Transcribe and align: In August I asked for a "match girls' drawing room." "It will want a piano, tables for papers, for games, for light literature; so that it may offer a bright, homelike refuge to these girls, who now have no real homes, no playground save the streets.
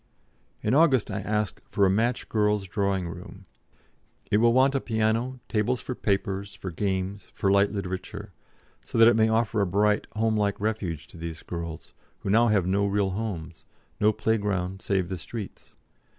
In 0.63 0.73
August 0.73 1.11
I 1.11 1.19
asked 1.21 1.61
for 1.63 1.85
a 1.85 1.89
"match 1.91 2.27
girls' 2.27 2.63
drawing 2.67 3.07
room." 3.07 3.45
"It 4.31 4.37
will 4.37 4.51
want 4.51 4.73
a 4.73 4.81
piano, 4.81 5.39
tables 5.47 5.79
for 5.79 5.93
papers, 5.93 6.55
for 6.55 6.71
games, 6.71 7.27
for 7.35 7.51
light 7.51 7.71
literature; 7.71 8.33
so 8.83 8.97
that 8.97 9.07
it 9.07 9.15
may 9.15 9.29
offer 9.29 9.61
a 9.61 9.67
bright, 9.67 10.07
homelike 10.13 10.59
refuge 10.59 11.05
to 11.09 11.17
these 11.17 11.43
girls, 11.43 11.93
who 12.21 12.31
now 12.31 12.47
have 12.47 12.65
no 12.65 12.87
real 12.87 13.11
homes, 13.11 13.65
no 13.99 14.11
playground 14.11 14.81
save 14.81 15.07
the 15.07 15.19
streets. 15.19 15.75